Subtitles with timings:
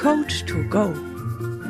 [0.00, 0.94] Coach to Go,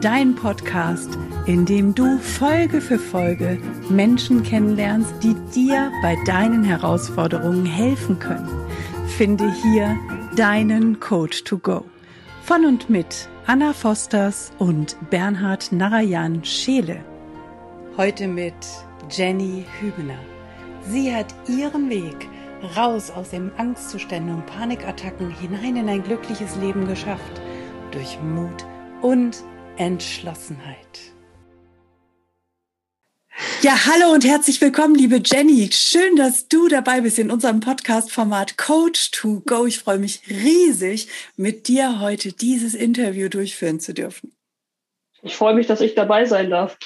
[0.02, 1.16] dein Podcast,
[1.46, 3.58] in dem du Folge für Folge
[3.88, 8.46] Menschen kennenlernst, die dir bei deinen Herausforderungen helfen können.
[9.16, 9.98] Finde hier
[10.36, 11.86] deinen Coach to Go.
[12.42, 17.02] Von und mit Anna Fosters und Bernhard Narayan Scheele.
[17.96, 18.52] Heute mit
[19.10, 20.18] Jenny Hübner.
[20.86, 22.28] Sie hat ihren Weg
[22.76, 27.40] raus aus den Angstzuständen und Panikattacken hinein in ein glückliches Leben geschafft.
[27.90, 28.66] Durch Mut
[29.00, 29.42] und
[29.78, 30.76] Entschlossenheit.
[33.62, 35.70] Ja, hallo und herzlich willkommen, liebe Jenny.
[35.72, 39.64] Schön, dass du dabei bist in unserem Podcast-Format Coach to Go.
[39.64, 44.32] Ich freue mich riesig, mit dir heute dieses Interview durchführen zu dürfen.
[45.22, 46.76] Ich freue mich, dass ich dabei sein darf.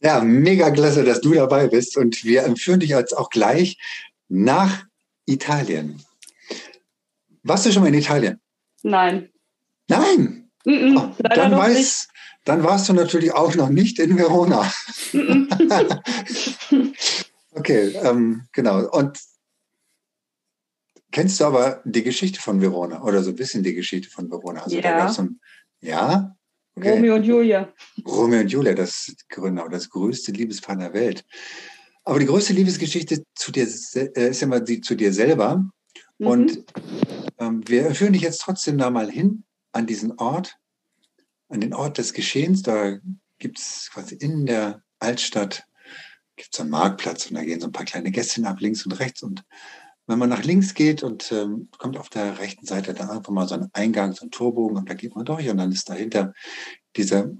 [0.00, 1.96] Ja, mega klasse, dass du dabei bist.
[1.96, 3.78] Und wir empführen dich jetzt auch gleich
[4.28, 4.86] nach
[5.24, 6.02] Italien.
[7.44, 8.40] Warst du schon mal in Italien?
[8.82, 9.30] Nein.
[9.88, 10.50] Nein?
[10.64, 12.08] Mm -mm, oh, dann, weiß,
[12.44, 14.70] dann warst du natürlich auch noch nicht in Verona.
[17.52, 18.88] okay, ähm, genau.
[18.90, 19.18] Und
[21.10, 24.62] kennst du aber die Geschichte von Verona oder so ein bisschen die Geschichte von Verona?
[24.62, 25.08] Also ja.
[25.08, 25.40] So ein,
[25.80, 26.34] ja?
[26.76, 26.92] Okay.
[26.92, 27.72] Romeo und Julia.
[28.06, 31.24] Romeo und Julia, das genau das größte Liebespaar der Welt.
[32.04, 35.64] Aber die größte Liebesgeschichte zu dir äh, ist immer die zu dir selber.
[36.18, 36.26] Mhm.
[36.26, 36.64] Und
[37.38, 40.58] ähm, wir führen dich jetzt trotzdem da mal hin an diesen Ort,
[41.48, 42.62] an den Ort des Geschehens.
[42.62, 42.98] Da
[43.38, 45.68] gibt es quasi in der Altstadt
[46.38, 49.22] gibt einen Marktplatz und da gehen so ein paar kleine Gästchen ab, links und rechts.
[49.22, 49.44] Und
[50.06, 53.46] wenn man nach links geht und ähm, kommt auf der rechten Seite da einfach mal
[53.46, 56.32] so ein Eingang, so ein Torbogen und da geht man durch und dann ist dahinter
[56.96, 57.30] dieser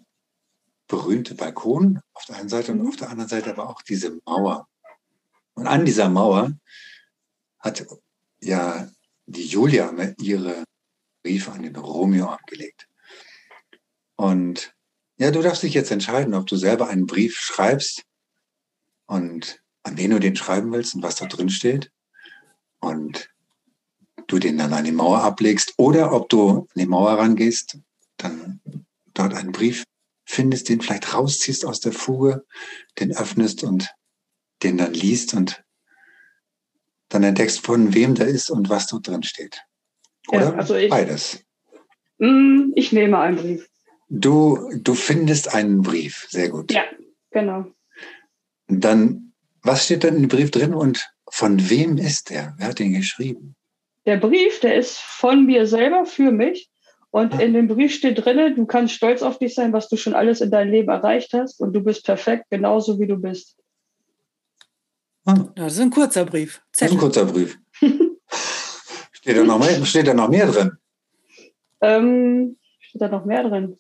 [0.87, 4.69] berühmte Balkon auf der einen Seite und auf der anderen Seite aber auch diese Mauer.
[5.55, 6.53] Und an dieser Mauer
[7.61, 7.87] hat
[8.41, 8.89] ja
[9.27, 10.65] die Julia ihre
[11.29, 12.89] Briefe an den Romeo abgelegt.
[14.17, 14.75] Und
[15.19, 18.05] ja, du darfst dich jetzt entscheiden, ob du selber einen Brief schreibst
[19.07, 21.93] und an wen du den schreiben willst und was da drin steht.
[22.81, 23.29] Und
[24.27, 27.79] du den dann an die Mauer ablegst oder ob du an die Mauer rangehst,
[28.17, 28.61] dann
[29.13, 29.85] dort einen Brief
[30.25, 32.47] findest, den vielleicht rausziehst aus der Fuge,
[32.99, 33.91] den öffnest und
[34.63, 35.63] den dann liest und
[37.11, 39.63] dann entdeckst, von wem der ist und was dort drin steht.
[40.29, 41.45] Oder ja, also ich, beides?
[42.19, 43.69] Mm, ich nehme einen Brief.
[44.09, 46.73] Du, du findest einen Brief, sehr gut.
[46.73, 46.85] Ja,
[47.31, 47.67] genau.
[48.69, 52.55] Dann, was steht denn in dem Brief drin und von wem ist der?
[52.59, 53.55] Wer hat den geschrieben?
[54.07, 56.71] Der Brief, der ist von mir selber für mich.
[57.11, 60.15] Und in dem Brief steht drin, du kannst stolz auf dich sein, was du schon
[60.15, 61.61] alles in deinem Leben erreicht hast.
[61.61, 63.57] Und du bist perfekt, genauso wie du bist.
[65.25, 65.49] Ah.
[65.55, 66.63] Das ist ein kurzer Brief.
[66.73, 67.59] Das ist ein kurzer Brief.
[69.29, 70.73] Steht, da noch mehr, steht da noch mehr drin?
[71.83, 73.79] Ähm, steht da noch mehr drin?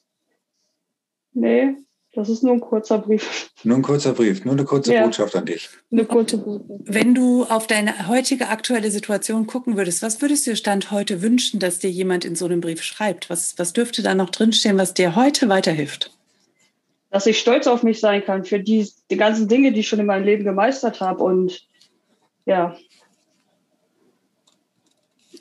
[1.32, 1.76] Nee,
[2.12, 3.50] das ist nur ein kurzer Brief.
[3.64, 5.04] Nur ein kurzer Brief, nur eine kurze ja.
[5.04, 5.70] Botschaft an dich.
[5.90, 6.80] Eine kurze Botschaft.
[6.84, 11.22] Wenn du auf deine heutige aktuelle Situation gucken würdest, was würdest du dir Stand heute
[11.22, 13.30] wünschen, dass dir jemand in so einem Brief schreibt?
[13.30, 16.14] Was, was dürfte da noch drinstehen, was dir heute weiterhilft?
[17.10, 20.00] Dass ich stolz auf mich sein kann für die, die ganzen Dinge, die ich schon
[20.00, 21.24] in meinem Leben gemeistert habe.
[21.24, 21.66] Und
[22.44, 22.76] ja.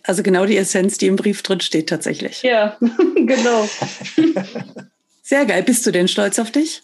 [0.07, 2.41] Also genau die Essenz, die im Brief drin steht tatsächlich.
[2.41, 2.77] Ja,
[3.15, 3.67] genau.
[5.21, 5.63] Sehr geil.
[5.63, 6.81] Bist du denn stolz auf dich?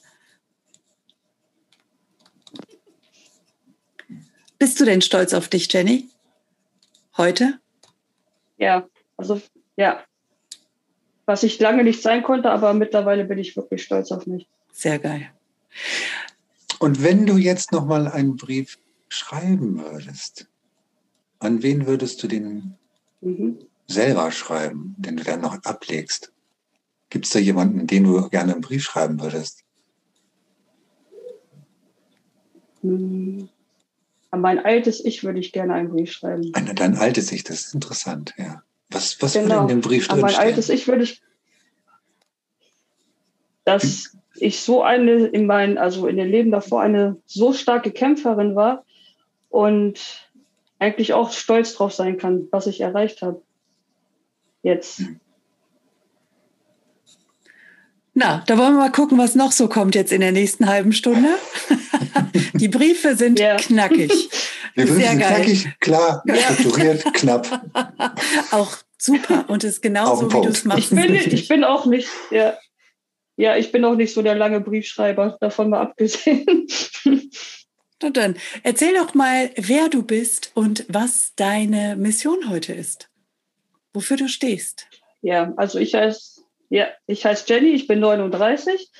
[4.59, 6.09] Bist du denn stolz auf dich, Jenny?
[7.15, 7.59] Heute?
[8.57, 9.41] Ja, also
[9.77, 10.03] ja.
[11.25, 14.49] Was ich lange nicht sein konnte, aber mittlerweile bin ich wirklich stolz auf mich.
[14.73, 15.29] Sehr geil.
[16.79, 20.47] Und wenn du jetzt noch mal einen Brief schreiben würdest,
[21.39, 22.77] an wen würdest du den
[23.23, 23.59] mhm.
[23.87, 26.31] selber schreiben, den du dann noch ablegst?
[27.09, 29.63] Gibt es da jemanden, den du gerne einen Brief schreiben würdest?
[32.81, 33.49] Hm.
[34.31, 36.49] An mein altes Ich würde ich gerne einen Brief schreiben.
[36.53, 38.63] An dein altes Ich, das ist interessant, ja.
[38.89, 39.47] Was, was genau.
[39.47, 41.21] würde in dem Brief drin An mein altes Ich würde ich,
[43.63, 44.19] dass hm.
[44.35, 48.83] ich so eine in meinen, also in dem Leben davor eine so starke Kämpferin war
[49.49, 49.99] und
[50.83, 53.41] eigentlich auch stolz drauf sein kann, was ich erreicht habe.
[54.61, 55.03] Jetzt.
[58.13, 60.93] Na, da wollen wir mal gucken, was noch so kommt jetzt in der nächsten halben
[60.93, 61.29] Stunde.
[62.53, 63.57] Die Briefe sind yeah.
[63.57, 64.29] knackig.
[64.75, 65.35] Die Briefe Sehr sind geil.
[65.35, 66.35] knackig, klar, ja.
[66.35, 67.61] strukturiert, knapp.
[68.51, 70.91] Auch super und ist genauso, wie du es machst.
[70.91, 72.57] Ich bin, ich bin auch nicht, ja,
[73.35, 76.67] ja, ich bin auch nicht so der lange Briefschreiber, davon mal abgesehen.
[78.03, 83.09] Na dann, erzähl doch mal, wer du bist und was deine Mission heute ist.
[83.93, 84.87] Wofür du stehst.
[85.21, 88.91] Ja, also ich als Ja, ich heiße Jenny, ich bin 39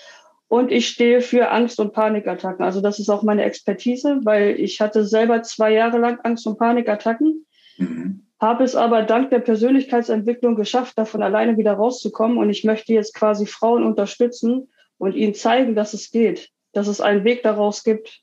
[0.47, 2.63] und ich stehe für Angst- und Panikattacken.
[2.63, 6.57] Also das ist auch meine Expertise, weil ich hatte selber zwei Jahre lang Angst- und
[6.59, 7.45] Panikattacken,
[7.77, 8.27] mhm.
[8.39, 12.37] habe es aber dank der Persönlichkeitsentwicklung geschafft, davon alleine wieder rauszukommen.
[12.37, 17.01] Und ich möchte jetzt quasi Frauen unterstützen und ihnen zeigen, dass es geht, dass es
[17.01, 18.21] einen Weg daraus gibt.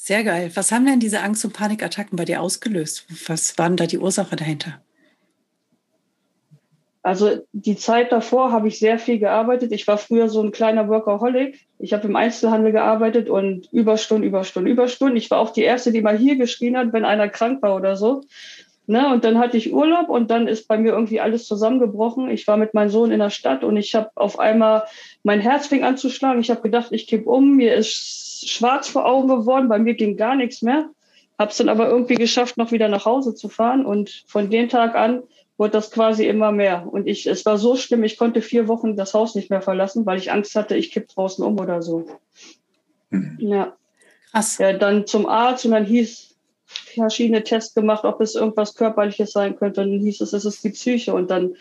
[0.00, 0.52] Sehr geil.
[0.54, 3.04] Was haben denn diese Angst- und Panikattacken bei dir ausgelöst?
[3.26, 4.80] Was waren da die Ursache dahinter?
[7.02, 9.72] Also die Zeit davor habe ich sehr viel gearbeitet.
[9.72, 11.66] Ich war früher so ein kleiner Workaholic.
[11.80, 15.16] Ich habe im Einzelhandel gearbeitet und Überstunden, Überstunden, Überstunden.
[15.16, 17.96] Ich war auch die Erste, die mal hier geschrien hat, wenn einer krank war oder
[17.96, 18.22] so.
[18.86, 19.12] Ne?
[19.12, 22.30] Und dann hatte ich Urlaub und dann ist bei mir irgendwie alles zusammengebrochen.
[22.30, 24.84] Ich war mit meinem Sohn in der Stadt und ich habe auf einmal
[25.24, 26.40] mein Herz fing an zu schlagen.
[26.40, 27.56] Ich habe gedacht, ich kipp um.
[27.56, 29.68] Mir ist schwarz vor Augen geworden.
[29.68, 30.90] Bei mir ging gar nichts mehr.
[31.38, 33.86] Habe es dann aber irgendwie geschafft, noch wieder nach Hause zu fahren.
[33.86, 35.22] Und von dem Tag an
[35.56, 36.86] wurde das quasi immer mehr.
[36.90, 40.06] Und ich, es war so schlimm, ich konnte vier Wochen das Haus nicht mehr verlassen,
[40.06, 42.06] weil ich Angst hatte, ich kipp draußen um oder so.
[43.10, 43.36] Mhm.
[43.38, 43.76] Ja.
[44.30, 44.58] Krass.
[44.58, 46.36] Ja, dann zum Arzt und dann hieß
[46.66, 49.82] verschiedene Tests gemacht, ob es irgendwas Körperliches sein könnte.
[49.82, 51.14] Und dann hieß es, es ist die Psyche.
[51.14, 51.54] Und dann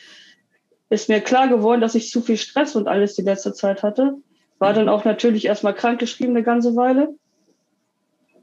[0.89, 4.15] ist mir klar geworden, dass ich zu viel Stress und alles die letzte Zeit hatte.
[4.59, 7.15] War dann auch natürlich erstmal krankgeschrieben eine ganze Weile.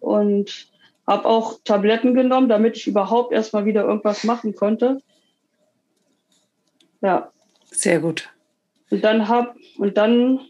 [0.01, 0.69] Und
[1.07, 5.01] habe auch Tabletten genommen, damit ich überhaupt erstmal wieder irgendwas machen konnte.
[7.01, 7.31] Ja.
[7.71, 8.31] Sehr gut.
[8.91, 10.41] Und dann habe und dann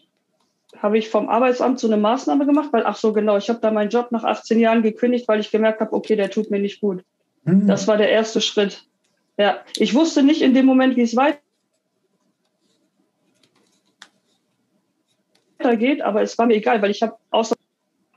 [0.78, 3.70] habe ich vom Arbeitsamt so eine Maßnahme gemacht, weil ach so genau, ich habe da
[3.70, 6.80] meinen Job nach 18 Jahren gekündigt, weil ich gemerkt habe, okay, der tut mir nicht
[6.80, 7.02] gut.
[7.44, 7.66] Mhm.
[7.66, 8.84] Das war der erste Schritt.
[9.38, 11.43] Ja, ich wusste nicht in dem Moment, wie es weitergeht,
[16.02, 17.56] aber es war mir egal, weil ich habe außer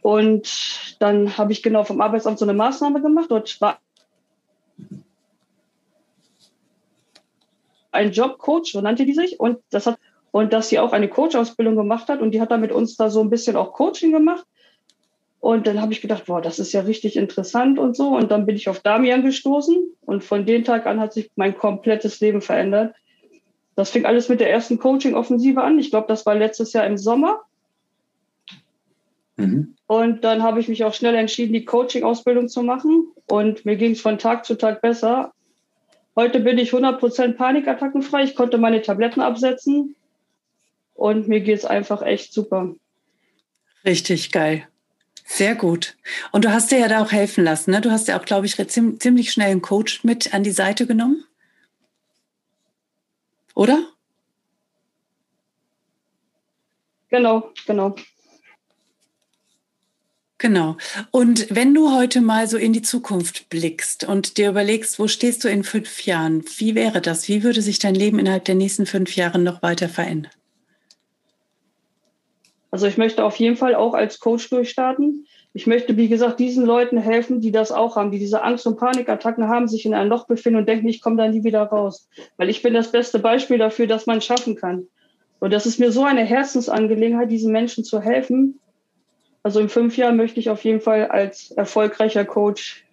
[0.01, 3.27] und dann habe ich genau vom Arbeitsamt so eine Maßnahme gemacht.
[3.29, 3.79] Dort war
[7.91, 9.97] ein Jobcoach, so nannte die sich, und das hat
[10.31, 13.09] und dass sie auch eine Coach-Ausbildung gemacht hat und die hat dann mit uns da
[13.09, 14.45] so ein bisschen auch Coaching gemacht.
[15.39, 18.09] Und dann habe ich gedacht, boah, das ist ja richtig interessant und so.
[18.09, 21.57] Und dann bin ich auf Damian gestoßen und von dem Tag an hat sich mein
[21.57, 22.95] komplettes Leben verändert.
[23.77, 25.77] Das fing alles mit der ersten Coaching-Offensive an.
[25.77, 27.41] Ich glaube, das war letztes Jahr im Sommer.
[29.35, 29.75] Mhm.
[29.85, 33.11] Und dann habe ich mich auch schnell entschieden, die Coaching-Ausbildung zu machen.
[33.27, 35.31] Und mir ging es von Tag zu Tag besser.
[36.15, 38.23] Heute bin ich 100% panikattackenfrei.
[38.23, 39.95] Ich konnte meine Tabletten absetzen
[40.95, 42.73] und mir geht es einfach echt super.
[43.85, 44.67] Richtig geil.
[45.23, 45.97] Sehr gut.
[46.31, 47.69] Und du hast dir ja da auch helfen lassen.
[47.69, 47.81] Ne?
[47.81, 51.26] Du hast ja auch, glaube ich, ziemlich schnell einen Coach mit an die Seite genommen.
[53.57, 53.87] Oder?
[57.09, 57.95] Genau, genau.
[60.37, 60.77] Genau.
[61.09, 65.43] Und wenn du heute mal so in die Zukunft blickst und dir überlegst, wo stehst
[65.43, 67.27] du in fünf Jahren, wie wäre das?
[67.27, 70.33] Wie würde sich dein Leben innerhalb der nächsten fünf Jahre noch weiter verändern?
[72.69, 75.25] Also ich möchte auf jeden Fall auch als Coach durchstarten.
[75.57, 78.77] Ich möchte, wie gesagt, diesen Leuten helfen, die das auch haben, die diese Angst- und
[78.77, 82.07] Panikattacken haben, sich in einem Loch befinden und denken, ich komme da nie wieder raus.
[82.37, 84.85] Weil ich bin das beste Beispiel dafür, dass man es schaffen kann.
[85.39, 88.59] Und das ist mir so eine Herzensangelegenheit, diesen Menschen zu helfen,
[89.41, 92.85] also in fünf Jahren möchte ich auf jeden Fall als erfolgreicher Coach,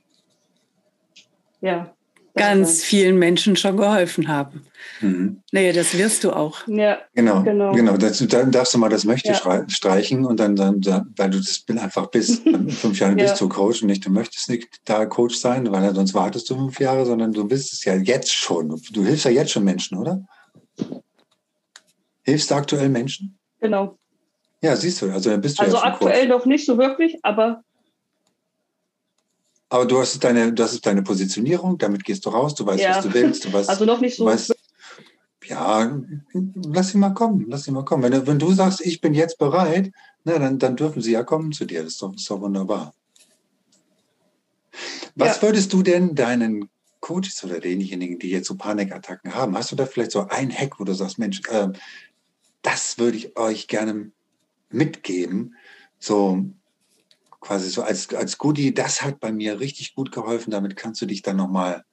[1.60, 1.94] ja.
[2.36, 2.86] Ganz sein.
[2.86, 4.66] vielen Menschen schon geholfen haben.
[5.00, 5.42] Mhm.
[5.52, 6.66] Naja, das wirst du auch.
[6.66, 7.42] Ja, genau.
[7.42, 7.72] Genau.
[7.72, 7.96] genau.
[7.96, 9.64] Das, dann darfst du mal das Möchte ja.
[9.68, 10.82] streichen und dann, dann,
[11.16, 12.44] weil du das einfach bist.
[12.46, 13.26] In fünf Jahren ja.
[13.26, 16.56] bist du Coach und nicht, du möchtest nicht da Coach sein, weil sonst wartest du
[16.56, 18.80] fünf Jahre, sondern du bist es ja jetzt schon.
[18.92, 20.24] Du hilfst ja jetzt schon Menschen, oder?
[22.22, 23.38] Hilfst du aktuell Menschen?
[23.60, 23.96] Genau.
[24.60, 27.62] Ja, siehst du, also dann bist du Also ja aktuell noch nicht so wirklich, aber.
[29.74, 32.90] Aber du hast deine, das ist deine Positionierung, damit gehst du raus, du weißt, ja.
[32.90, 33.68] was du willst, du weißt.
[33.68, 34.24] Also noch nicht so.
[34.24, 34.54] Weißt,
[35.46, 36.00] ja,
[36.54, 38.04] lass ihn mal kommen, lass ihn mal kommen.
[38.04, 39.90] Wenn, wenn du sagst, ich bin jetzt bereit,
[40.22, 41.82] na, dann, dann dürfen sie ja kommen zu dir.
[41.82, 42.94] Das ist doch, ist doch wunderbar.
[45.16, 45.42] Was ja.
[45.42, 49.86] würdest du denn deinen Coaches oder denjenigen, die jetzt so Panikattacken haben, hast du da
[49.86, 51.70] vielleicht so ein Hack, wo du sagst, Mensch, äh,
[52.62, 54.12] das würde ich euch gerne
[54.70, 55.56] mitgeben,
[55.98, 56.44] so
[57.44, 61.06] quasi so als, als Goodie, das hat bei mir richtig gut geholfen, damit kannst du
[61.06, 61.84] dich dann nochmal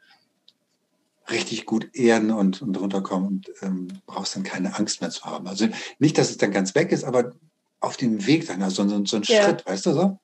[1.30, 5.48] richtig gut ehren und, und runterkommen und ähm, brauchst dann keine Angst mehr zu haben.
[5.48, 5.68] Also
[6.00, 7.32] nicht, dass es dann ganz weg ist, aber
[7.80, 9.44] auf dem Weg dann, also so, so ein ja.
[9.44, 10.20] Schritt, weißt du so?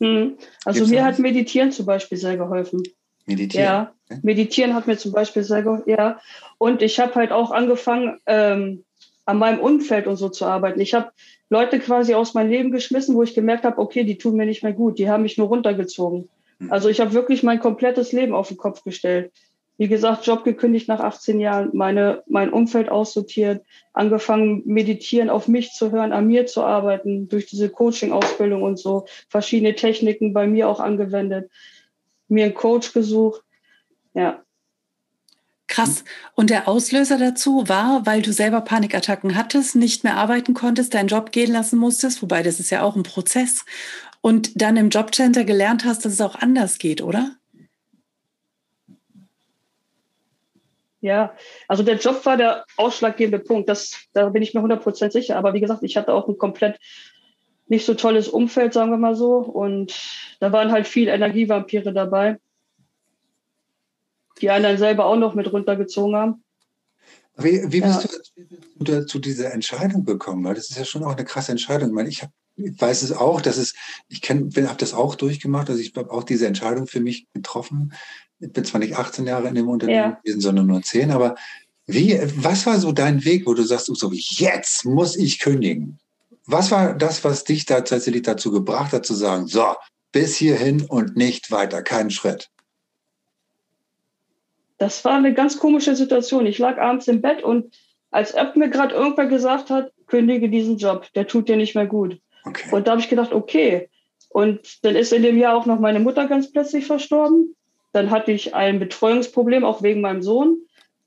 [0.00, 0.36] Hm.
[0.64, 2.82] Also Gibt's mir hat Meditieren zum Beispiel sehr geholfen.
[3.26, 3.64] Meditieren?
[3.64, 4.20] Ja, okay.
[4.22, 6.20] Meditieren hat mir zum Beispiel sehr geholfen, ja.
[6.58, 8.84] Und ich habe halt auch angefangen, ähm,
[9.30, 10.80] an meinem Umfeld und so zu arbeiten.
[10.80, 11.12] Ich habe
[11.48, 14.62] Leute quasi aus meinem Leben geschmissen, wo ich gemerkt habe, okay, die tun mir nicht
[14.62, 16.28] mehr gut, die haben mich nur runtergezogen.
[16.58, 16.72] Hm.
[16.72, 19.32] Also ich habe wirklich mein komplettes Leben auf den Kopf gestellt.
[19.78, 25.72] wie gesagt, Job gekündigt nach 18 Jahren, meine, mein Umfeld aussortiert, angefangen, meditieren, auf mich
[25.72, 30.68] zu hören, an mir zu arbeiten, durch diese Coaching-Ausbildung und so, verschiedene Techniken bei mir
[30.68, 31.50] auch angewendet,
[32.28, 33.42] mir einen Coach gesucht.
[34.12, 34.42] Ja,
[35.70, 36.04] Krass.
[36.34, 41.06] Und der Auslöser dazu war, weil du selber Panikattacken hattest, nicht mehr arbeiten konntest, deinen
[41.06, 43.64] Job gehen lassen musstest, wobei das ist ja auch ein Prozess,
[44.20, 47.36] und dann im Jobcenter gelernt hast, dass es auch anders geht, oder?
[51.00, 51.34] Ja,
[51.68, 53.68] also der Job war der ausschlaggebende Punkt.
[53.68, 55.36] Das, da bin ich mir 100% sicher.
[55.36, 56.78] Aber wie gesagt, ich hatte auch ein komplett
[57.68, 59.36] nicht so tolles Umfeld, sagen wir mal so.
[59.36, 59.94] Und
[60.40, 62.38] da waren halt viel Energievampire dabei
[64.40, 66.42] die einen dann selber auch noch mit runtergezogen haben.
[67.36, 68.50] Wie, wie bist ja.
[68.78, 70.44] du zu dieser Entscheidung gekommen?
[70.44, 71.88] Weil das ist ja schon auch eine krasse Entscheidung.
[71.88, 73.74] Ich meine, ich, hab, ich weiß es auch, dass es,
[74.08, 77.92] ich habe das auch durchgemacht, also ich habe auch diese Entscheidung für mich getroffen.
[78.40, 80.20] Ich bin zwar nicht 18 Jahre in dem Unternehmen ja.
[80.22, 81.36] gewesen, sondern nur 10, aber
[81.86, 85.98] wie, was war so dein Weg, wo du sagst, so, jetzt muss ich kündigen?
[86.46, 89.74] Was war das, was dich da tatsächlich dazu gebracht hat, zu sagen, so,
[90.12, 92.50] bis hierhin und nicht weiter, keinen Schritt?
[94.80, 96.46] Das war eine ganz komische Situation.
[96.46, 97.76] Ich lag abends im Bett und
[98.10, 101.86] als ob mir gerade irgendwer gesagt hat, kündige diesen Job, der tut dir nicht mehr
[101.86, 102.18] gut.
[102.44, 102.74] Okay.
[102.74, 103.90] Und da habe ich gedacht, okay.
[104.30, 107.54] Und dann ist in dem Jahr auch noch meine Mutter ganz plötzlich verstorben.
[107.92, 110.56] Dann hatte ich ein Betreuungsproblem, auch wegen meinem Sohn,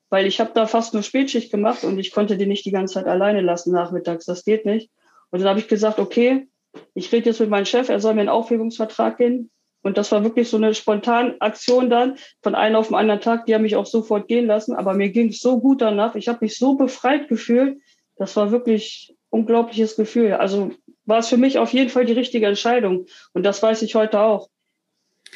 [0.09, 2.93] weil ich habe da fast nur Spätschicht gemacht und ich konnte die nicht die ganze
[2.93, 4.25] Zeit alleine lassen nachmittags.
[4.25, 4.91] Das geht nicht.
[5.31, 6.47] Und dann habe ich gesagt, okay,
[6.93, 9.49] ich rede jetzt mit meinem Chef, er soll mir einen Aufhebungsvertrag geben.
[9.83, 13.45] Und das war wirklich so eine spontane Aktion dann von einem auf den anderen Tag.
[13.45, 14.73] Die haben mich auch sofort gehen lassen.
[14.73, 16.15] Aber mir ging es so gut danach.
[16.15, 17.81] Ich habe mich so befreit gefühlt.
[18.15, 20.33] Das war wirklich unglaubliches Gefühl.
[20.33, 20.71] Also
[21.05, 23.07] war es für mich auf jeden Fall die richtige Entscheidung.
[23.33, 24.49] Und das weiß ich heute auch.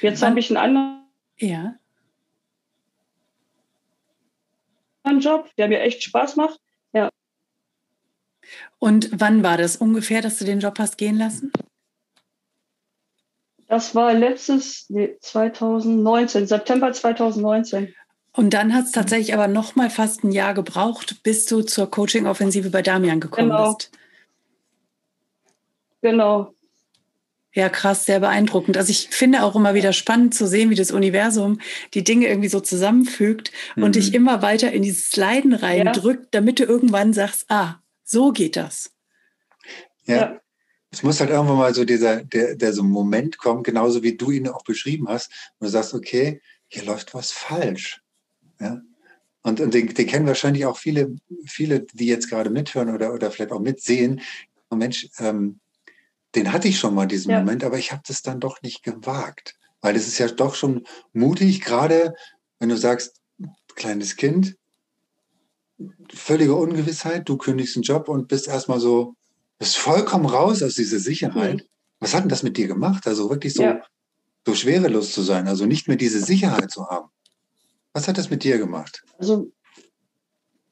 [0.02, 1.04] Jetzt habe ich einen anderen
[1.38, 1.76] ja.
[5.20, 6.60] Job, der mir echt Spaß macht.
[6.94, 7.10] Ja.
[8.80, 11.52] Und wann war das ungefähr, dass du den Job hast gehen lassen?
[13.68, 17.94] Das war letztes, nee, 2019, September 2019.
[18.32, 21.90] Und dann hat es tatsächlich aber noch mal fast ein Jahr gebraucht, bis du zur
[21.90, 23.74] Coaching-Offensive bei Damian gekommen genau.
[23.74, 23.92] bist.
[26.02, 26.54] Genau.
[27.54, 28.78] Ja, krass, sehr beeindruckend.
[28.78, 31.60] Also ich finde auch immer wieder spannend zu sehen, wie das Universum
[31.96, 33.84] die Dinge irgendwie so zusammenfügt mhm.
[33.84, 36.28] und dich immer weiter in dieses Leiden reindrückt, ja.
[36.32, 38.94] damit du irgendwann sagst, ah, so geht das.
[40.06, 40.16] Ja.
[40.16, 40.42] ja.
[40.90, 44.32] Es muss halt irgendwann mal so dieser, der, der so Moment kommen, genauso wie du
[44.32, 48.02] ihn auch beschrieben hast, wo du sagst, okay, hier läuft was falsch.
[48.60, 48.82] Ja?
[49.42, 51.16] Und, und den, den kennen wahrscheinlich auch viele,
[51.46, 54.22] viele, die jetzt gerade mithören oder, oder vielleicht auch mitsehen.
[54.70, 55.60] Oh Mensch, ähm,
[56.36, 57.40] den hatte ich schon mal, diesen ja.
[57.40, 59.56] Moment, aber ich habe das dann doch nicht gewagt.
[59.82, 62.14] Weil es ist ja doch schon mutig, gerade
[62.60, 63.22] wenn du sagst,
[63.76, 64.58] kleines Kind,
[66.14, 69.16] völlige Ungewissheit, du kündigst einen Job und bist erstmal so,
[69.60, 71.56] bist vollkommen raus aus dieser Sicherheit.
[71.56, 71.62] Mhm.
[72.00, 73.08] Was hat denn das mit dir gemacht?
[73.08, 73.82] Also wirklich so, ja.
[74.46, 77.10] so schwerelos zu sein, also nicht mehr diese Sicherheit zu haben.
[77.94, 79.04] Was hat das mit dir gemacht?
[79.18, 79.52] Also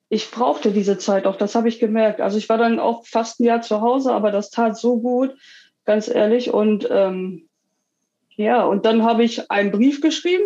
[0.09, 2.21] ich brauchte diese Zeit auch, das habe ich gemerkt.
[2.21, 5.35] Also ich war dann auch fast ein Jahr zu Hause, aber das tat so gut,
[5.83, 6.53] ganz ehrlich.
[6.53, 7.49] Und ähm,
[8.35, 10.43] ja, und dann habe ich einen Brief geschrieben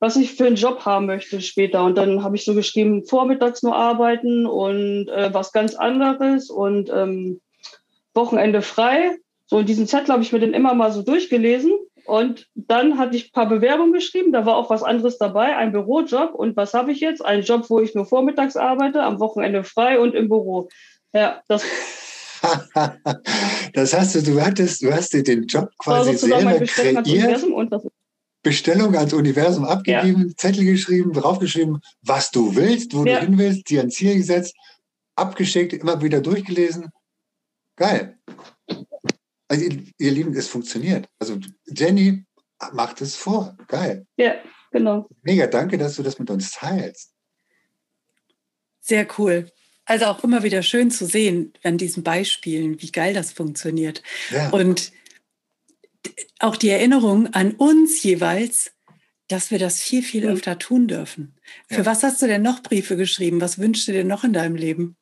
[0.00, 1.84] was ich für einen Job haben möchte später.
[1.84, 6.90] Und dann habe ich so geschrieben, vormittags nur arbeiten und äh, was ganz anderes und
[6.90, 7.40] ähm,
[8.14, 9.16] Wochenende frei.
[9.46, 11.72] So in diesen Zettel habe ich mir dann immer mal so durchgelesen.
[12.06, 15.70] Und dann hatte ich ein paar Bewerbungen geschrieben, da war auch was anderes dabei, ein
[15.70, 16.34] Bürojob.
[16.34, 17.24] Und was habe ich jetzt?
[17.24, 20.70] Ein Job, wo ich nur vormittags arbeite, am Wochenende frei und im Büro.
[21.12, 21.62] Ja, das.
[23.74, 27.44] das heißt, du hattest, du hast dir den Job quasi selber kreiert.
[27.44, 27.84] Und das
[28.42, 30.36] Bestellung ans Universum abgegeben, ja.
[30.36, 33.20] Zettel geschrieben, draufgeschrieben, was du willst, wo ja.
[33.20, 34.54] du hin willst, dir ein Ziel gesetzt,
[35.14, 36.88] abgeschickt, immer wieder durchgelesen.
[37.76, 38.18] Geil.
[39.48, 41.08] Also ihr, ihr Lieben, es funktioniert.
[41.18, 42.24] Also Jenny
[42.72, 43.56] macht es vor.
[43.68, 44.06] Geil.
[44.16, 44.36] Ja,
[44.70, 45.08] genau.
[45.22, 47.12] Mega, danke, dass du das mit uns teilst.
[48.80, 49.50] Sehr cool.
[49.84, 54.02] Also auch immer wieder schön zu sehen an diesen Beispielen, wie geil das funktioniert.
[54.30, 54.50] Ja.
[54.50, 54.92] Und
[56.38, 58.72] auch die Erinnerung an uns jeweils,
[59.28, 60.32] dass wir das viel, viel mhm.
[60.32, 61.36] öfter tun dürfen.
[61.68, 61.86] Für ja.
[61.86, 63.40] was hast du denn noch Briefe geschrieben?
[63.40, 64.96] Was wünschst du dir noch in deinem Leben?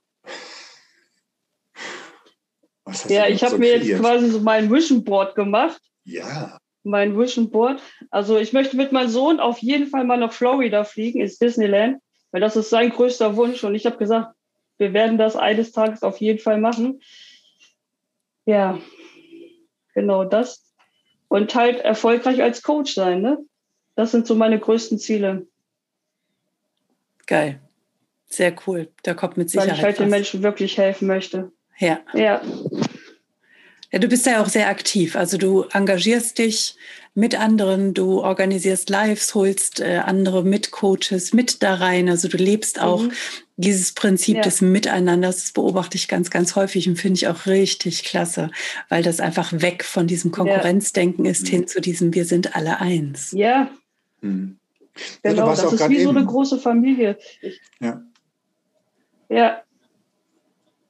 [3.09, 5.81] Ja, ich habe so mir jetzt quasi so mein Vision Board gemacht.
[6.05, 6.59] Ja.
[6.85, 7.83] Mein Vision Board.
[8.11, 11.99] Also ich möchte mit meinem Sohn auf jeden Fall mal nach Florida fliegen, ins Disneyland,
[12.31, 13.63] weil das ist sein größter Wunsch.
[13.65, 14.35] Und ich habe gesagt,
[14.79, 17.01] wir werden das eines Tages auf jeden Fall machen.
[18.47, 18.79] Ja,
[19.93, 20.68] genau das
[21.29, 23.21] und halt erfolgreich als Coach sein.
[23.21, 23.39] Ne?
[23.95, 25.47] Das sind so meine größten Ziele.
[27.27, 27.61] Geil.
[28.27, 28.89] Sehr cool.
[29.03, 29.71] Da kommt mit Sicherheit.
[29.71, 30.05] Weil ich halt was.
[30.05, 31.53] den Menschen wirklich helfen möchte.
[31.79, 32.01] Ja.
[32.15, 32.43] Ja.
[33.91, 35.17] Ja, du bist ja auch sehr aktiv.
[35.17, 36.77] Also du engagierst dich
[37.15, 42.09] mit anderen, du organisierst Lives, holst äh, andere Mitcoaches mit da rein.
[42.09, 43.13] Also du lebst auch mhm.
[43.57, 44.43] dieses Prinzip ja.
[44.43, 45.37] des Miteinanders.
[45.39, 48.51] Das beobachte ich ganz, ganz häufig und finde ich auch richtig klasse,
[48.89, 51.31] weil das einfach weg von diesem Konkurrenzdenken ja.
[51.31, 51.51] ist mhm.
[51.51, 53.33] hin zu diesem Wir sind alle eins.
[53.33, 53.71] Ja.
[54.21, 54.59] Mhm.
[55.23, 56.05] Genau, das ist wie eben.
[56.05, 57.19] so eine große Familie.
[57.41, 58.03] Ich, ja.
[59.29, 59.63] Ja,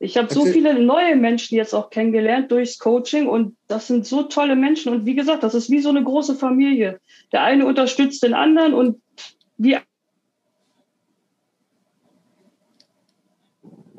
[0.01, 4.23] ich habe so viele neue Menschen jetzt auch kennengelernt durchs Coaching und das sind so
[4.23, 4.93] tolle Menschen.
[4.93, 7.01] Und wie gesagt, das ist wie so eine große Familie.
[7.33, 9.03] Der eine unterstützt den anderen und
[9.57, 9.77] wie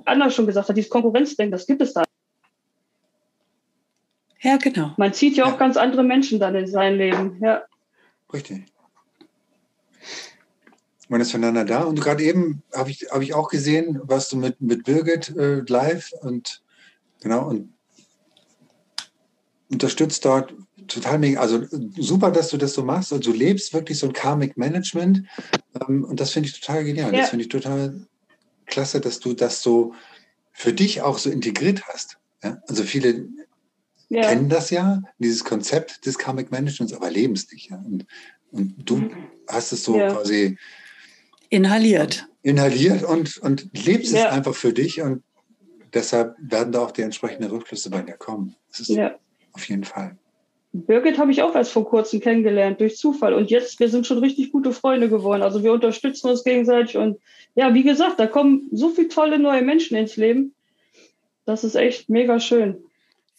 [0.06, 2.04] Anna schon gesagt hat, dieses Konkurrenzdenken, das gibt es da.
[4.42, 4.94] Ja, genau.
[4.96, 7.40] Man zieht ja auch ganz andere Menschen dann in sein Leben.
[7.42, 7.64] Ja.
[8.32, 8.64] Richtig
[11.10, 11.84] man ist voneinander da.
[11.84, 15.62] Und gerade eben habe ich, hab ich auch gesehen, was du mit, mit Birgit äh,
[15.68, 16.62] live und
[17.20, 17.74] genau und
[19.70, 20.54] unterstützt dort
[20.88, 21.42] total mega.
[21.42, 21.66] Also
[21.98, 23.12] super, dass du das so machst.
[23.12, 25.24] Also du lebst wirklich so ein Karmic Management.
[25.82, 27.14] Ähm, und das finde ich total genial.
[27.14, 27.22] Ja.
[27.22, 28.08] Das finde ich total
[28.66, 29.94] klasse, dass du das so
[30.52, 32.18] für dich auch so integriert hast.
[32.44, 32.62] Ja?
[32.68, 33.28] Also viele
[34.10, 34.22] ja.
[34.22, 37.70] kennen das ja, dieses Konzept des Karmic Managements, aber leben es nicht.
[37.70, 37.78] Ja?
[37.78, 38.06] Und,
[38.52, 39.12] und du mhm.
[39.48, 40.58] hast es so quasi
[41.50, 42.28] Inhaliert.
[42.42, 44.28] Inhaliert und, und lebst ja.
[44.28, 45.24] es einfach für dich und
[45.94, 48.56] deshalb werden da auch die entsprechenden Rückschlüsse bei dir kommen.
[48.70, 49.16] Das ist ja.
[49.54, 50.18] auf jeden Fall.
[50.72, 53.34] Birgit habe ich auch erst vor kurzem kennengelernt, durch Zufall.
[53.34, 55.42] Und jetzt, wir sind schon richtig gute Freunde geworden.
[55.42, 56.96] Also wir unterstützen uns gegenseitig.
[56.96, 57.18] Und
[57.56, 60.54] ja, wie gesagt, da kommen so viele tolle neue Menschen ins Leben.
[61.46, 62.78] Das ist echt mega schön.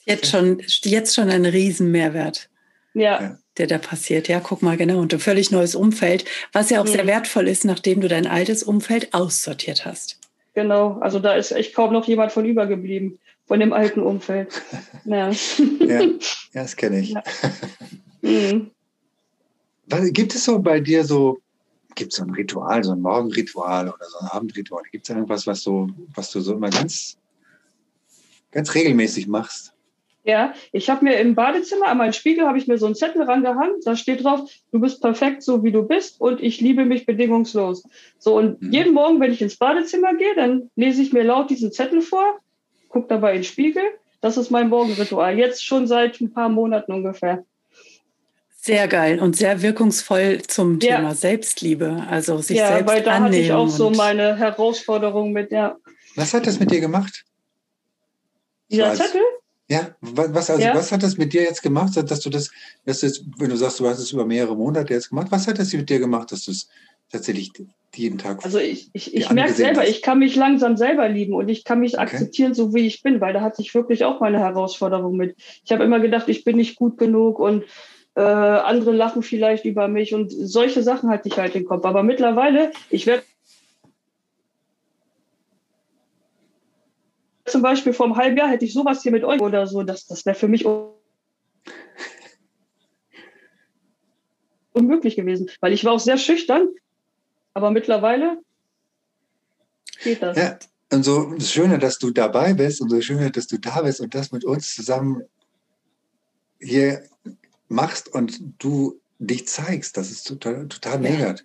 [0.04, 2.50] Jetzt schon, jetzt schon ein Riesenmehrwert.
[2.94, 3.22] Ja.
[3.22, 4.28] ja der da passiert.
[4.28, 5.00] Ja, guck mal, genau.
[5.00, 6.90] Und ein völlig neues Umfeld, was ja auch mhm.
[6.90, 10.18] sehr wertvoll ist, nachdem du dein altes Umfeld aussortiert hast.
[10.54, 14.62] Genau, also da ist echt kaum noch jemand von übergeblieben, von dem alten Umfeld.
[15.04, 16.00] Ja, ja,
[16.52, 17.10] das kenne ich.
[17.10, 17.22] Ja.
[18.22, 18.70] Mhm.
[20.12, 21.38] Gibt es so bei dir so,
[21.94, 24.82] gibt es so ein Ritual, so ein Morgenritual oder so ein Abendritual?
[24.92, 27.16] Gibt es irgendwas, was, so, was du so immer ganz,
[28.50, 29.72] ganz regelmäßig machst?
[30.22, 33.22] Ja, ich habe mir im Badezimmer an meinen Spiegel habe ich mir so einen Zettel
[33.22, 37.06] rangehangen, da steht drauf, du bist perfekt so wie du bist und ich liebe mich
[37.06, 37.84] bedingungslos.
[38.18, 38.72] So und mhm.
[38.72, 42.38] jeden Morgen, wenn ich ins Badezimmer gehe, dann lese ich mir laut diesen Zettel vor,
[42.88, 43.82] gucke dabei in den Spiegel.
[44.20, 47.44] Das ist mein Morgenritual, jetzt schon seit ein paar Monaten ungefähr.
[48.62, 50.96] Sehr geil und sehr wirkungsvoll zum ja.
[50.96, 55.32] Thema Selbstliebe, also sich ja, selbst weil da annehmen hatte ich auch so meine Herausforderung
[55.32, 55.78] mit, ja.
[56.14, 57.24] Was hat das mit dir gemacht?
[58.68, 59.22] Dieser so Zettel?
[59.70, 60.74] Ja, was, also, ja.
[60.74, 62.50] was hat das mit dir jetzt gemacht, dass du das,
[62.84, 65.46] dass du jetzt, wenn du sagst, du hast es über mehrere Monate jetzt gemacht, was
[65.46, 66.68] hat das mit dir gemacht, dass du es
[67.08, 67.52] tatsächlich
[67.94, 68.44] jeden Tag.
[68.44, 69.90] Also ich, ich, ich merke selber, hast?
[69.90, 72.02] ich kann mich langsam selber lieben und ich kann mich okay.
[72.02, 75.36] akzeptieren, so wie ich bin, weil da hatte ich wirklich auch meine Herausforderung mit.
[75.64, 77.64] Ich habe immer gedacht, ich bin nicht gut genug und
[78.16, 81.84] äh, andere lachen vielleicht über mich und solche Sachen hatte ich halt im Kopf.
[81.84, 83.22] Aber mittlerweile, ich werde
[87.50, 90.06] zum Beispiel vor einem halben Jahr hätte ich sowas hier mit euch oder so, das,
[90.06, 90.64] das wäre für mich
[94.72, 96.68] unmöglich gewesen, weil ich war auch sehr schüchtern,
[97.54, 98.38] aber mittlerweile
[100.02, 100.36] geht das.
[100.36, 100.58] Ja,
[100.92, 104.14] und so schöner, dass du dabei bist und so schöner, dass du da bist und
[104.14, 105.22] das mit uns zusammen
[106.58, 107.04] hier
[107.68, 111.36] machst und du dich zeigst, das ist total, total mega.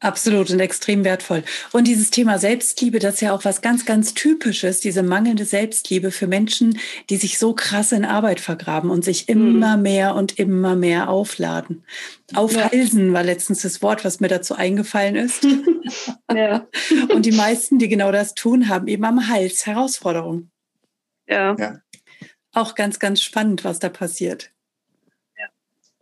[0.00, 1.42] Absolut und extrem wertvoll.
[1.72, 6.12] Und dieses Thema Selbstliebe, das ist ja auch was ganz, ganz Typisches, diese mangelnde Selbstliebe
[6.12, 6.78] für Menschen,
[7.10, 9.82] die sich so krass in Arbeit vergraben und sich immer mhm.
[9.82, 11.84] mehr und immer mehr aufladen.
[12.32, 13.12] Aufhalsen ja.
[13.12, 15.44] war letztens das Wort, was mir dazu eingefallen ist.
[16.32, 16.68] ja.
[17.12, 20.52] Und die meisten, die genau das tun, haben eben am Hals Herausforderungen.
[21.26, 21.56] Ja.
[21.58, 21.80] ja.
[22.52, 24.52] Auch ganz, ganz spannend, was da passiert.
[25.36, 25.46] Ja,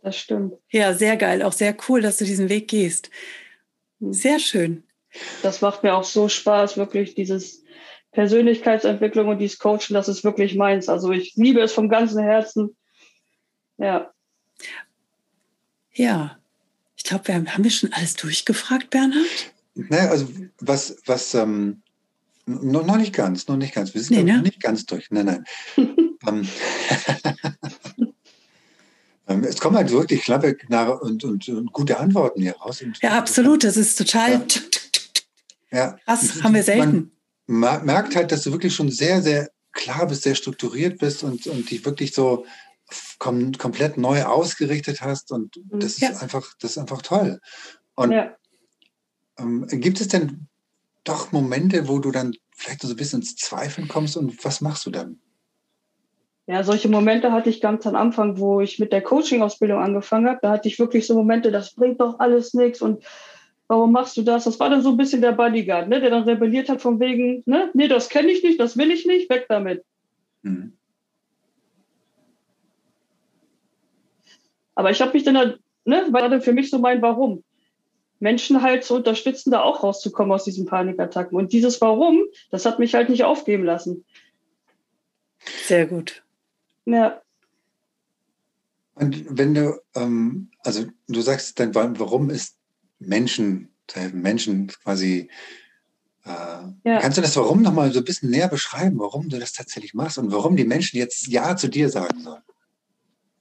[0.03, 0.53] das stimmt.
[0.69, 1.41] Ja, sehr geil.
[1.41, 3.09] Auch sehr cool, dass du diesen Weg gehst.
[3.99, 4.83] Sehr schön.
[5.41, 7.63] Das macht mir auch so Spaß, wirklich dieses
[8.11, 10.89] Persönlichkeitsentwicklung und dieses Coaching, das ist wirklich meins.
[10.89, 12.75] Also ich liebe es vom ganzen Herzen.
[13.77, 14.11] Ja.
[15.93, 16.37] Ja.
[16.95, 19.53] Ich glaube, wir haben, haben wir schon alles durchgefragt, Bernhard?
[19.75, 20.27] Naja, also
[20.59, 21.83] was, was ähm,
[22.45, 23.93] noch, noch nicht ganz, noch nicht ganz.
[23.93, 24.41] Wir sind nee, ne?
[24.41, 25.11] nicht ganz durch.
[25.11, 25.45] Nein, nein.
[26.27, 26.47] Ähm,
[29.27, 30.55] es kommen halt wirklich knappe
[30.99, 32.83] und, und, und, gute Antworten hier raus.
[33.01, 33.63] Ja, absolut.
[33.63, 34.41] Das ist total
[35.71, 35.97] ja.
[36.05, 36.41] krass.
[36.41, 37.11] Haben wir selten.
[37.45, 41.45] Man merkt halt, dass du wirklich schon sehr, sehr klar bist, sehr strukturiert bist und,
[41.47, 42.45] und dich wirklich so
[43.19, 45.31] kom komplett neu ausgerichtet hast.
[45.31, 45.79] Und mhm.
[45.79, 46.09] das ja.
[46.09, 47.39] ist einfach, das ist einfach toll.
[47.95, 48.35] Und ja.
[49.37, 50.47] ähm, gibt es denn
[51.03, 54.85] doch Momente, wo du dann vielleicht so ein bisschen ins Zweifeln kommst und was machst
[54.85, 55.19] du dann?
[56.49, 60.39] Ja, solche Momente hatte ich ganz am Anfang, wo ich mit der Coaching-Ausbildung angefangen habe.
[60.41, 63.03] Da hatte ich wirklich so Momente, das bringt doch alles nichts und
[63.67, 64.45] warum machst du das?
[64.45, 67.43] Das war dann so ein bisschen der Bodyguard, ne, der dann rebelliert hat von wegen,
[67.45, 69.83] ne, nee, das kenne ich nicht, das will ich nicht, weg damit.
[70.41, 70.77] Mhm.
[74.73, 75.35] Aber ich habe mich dann,
[75.83, 77.43] ne, war dann für mich so mein Warum.
[78.19, 81.37] Menschen halt zu unterstützen, da auch rauszukommen aus diesen Panikattacken.
[81.37, 84.05] Und dieses Warum, das hat mich halt nicht aufgeben lassen.
[85.39, 86.23] Sehr gut.
[86.87, 87.21] Ja.
[88.95, 92.57] Und wenn du, ähm, also du sagst, dein Warum ist
[92.97, 95.29] Menschen zu helfen, Menschen quasi.
[96.25, 96.99] Äh, ja.
[96.99, 100.17] Kannst du das Warum nochmal so ein bisschen näher beschreiben, warum du das tatsächlich machst
[100.17, 102.41] und warum die Menschen jetzt Ja zu dir sagen sollen?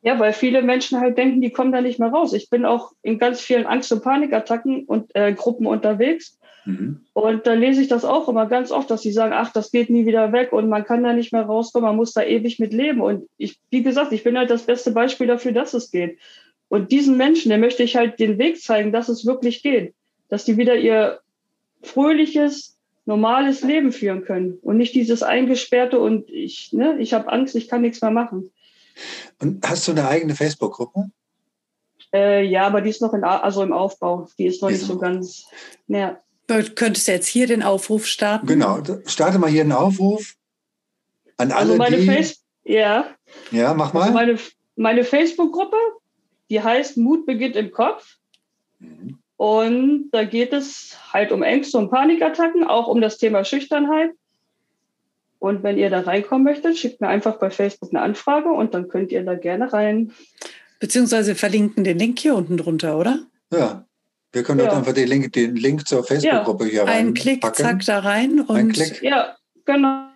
[0.02, 2.32] Ja, weil viele Menschen halt denken, die kommen da nicht mehr raus.
[2.32, 6.38] Ich bin auch in ganz vielen Angst- und Panikattacken und äh, Gruppen unterwegs.
[6.66, 7.06] Mhm.
[7.12, 9.88] Und da lese ich das auch immer ganz oft, dass sie sagen, ach, das geht
[9.88, 12.72] nie wieder weg und man kann da nicht mehr rauskommen, man muss da ewig mit
[12.72, 13.00] leben.
[13.00, 16.18] Und ich, wie gesagt, ich bin halt das beste Beispiel dafür, dass es geht.
[16.68, 19.94] Und diesen Menschen, der möchte ich halt den Weg zeigen, dass es wirklich geht.
[20.28, 21.20] Dass die wieder ihr
[21.82, 27.54] fröhliches, normales Leben führen können und nicht dieses eingesperrte und ich, ne, ich habe Angst,
[27.54, 28.50] ich kann nichts mehr machen.
[29.40, 31.10] Und hast du eine eigene Facebook-Gruppe?
[32.12, 34.26] Äh, ja, aber die ist noch in, also im Aufbau.
[34.38, 35.46] Die ist noch ist nicht so ganz.
[35.86, 36.18] Ja.
[36.46, 38.46] Du könntest jetzt hier den Aufruf starten.
[38.46, 40.34] Genau, starte mal hier den Aufruf
[41.36, 42.06] an alle, also meine die...
[42.06, 43.06] Face ja.
[43.52, 44.02] Ja, mach mal.
[44.02, 44.38] Also meine,
[44.74, 45.76] meine Facebook-Gruppe,
[46.50, 48.16] die heißt Mut beginnt im Kopf.
[48.80, 49.18] Mhm.
[49.36, 54.10] Und da geht es halt um Ängste und Panikattacken, auch um das Thema Schüchternheit.
[55.38, 58.88] Und wenn ihr da reinkommen möchtet, schickt mir einfach bei Facebook eine Anfrage und dann
[58.88, 60.12] könnt ihr da gerne rein.
[60.80, 63.20] Beziehungsweise verlinken den Link hier unten drunter, oder?
[63.52, 63.85] Ja.
[64.36, 64.70] Wir können ja.
[64.70, 66.70] einfach den Link, den Link zur Facebook-Gruppe ja.
[66.70, 67.06] hier rein.
[67.06, 67.56] Ein Klick, packen.
[67.56, 68.40] zack, da rein.
[68.40, 69.02] Und Ein Klick.
[69.02, 70.10] Ja, genau.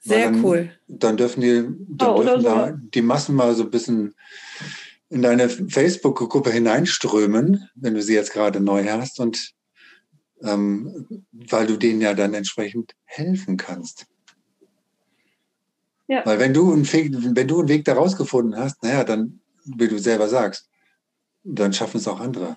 [0.00, 0.70] Sehr dann, cool.
[0.88, 2.48] Dann dürfen die, dann oh, dürfen so.
[2.48, 4.14] da die Massen mal so ein bisschen
[5.10, 9.20] in deine Facebook-Gruppe hineinströmen, wenn du sie jetzt gerade neu hast.
[9.20, 9.52] Und
[10.42, 14.06] ähm, weil du denen ja dann entsprechend helfen kannst.
[16.06, 16.24] Ja.
[16.24, 19.88] Weil wenn du, einen Weg, wenn du einen Weg daraus gefunden hast, naja, dann, wie
[19.88, 20.70] du selber sagst,
[21.44, 22.56] dann schaffen es auch andere.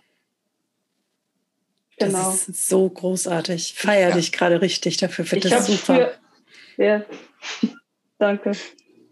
[1.97, 2.31] Genau.
[2.31, 3.73] Das ist so großartig.
[3.73, 4.15] Ich feiere ja.
[4.15, 5.25] dich gerade richtig dafür.
[5.25, 6.11] Finde das super.
[6.75, 7.05] Für, ja,
[8.19, 8.51] danke.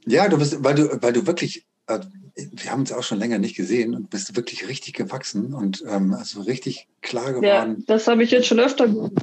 [0.06, 2.00] Ja, du bist, weil du, weil du wirklich, äh,
[2.36, 6.14] wir haben uns auch schon länger nicht gesehen und bist wirklich richtig gewachsen und ähm,
[6.14, 7.78] also richtig klar geworden.
[7.80, 9.14] Ja, das habe ich jetzt schon öfter gehört.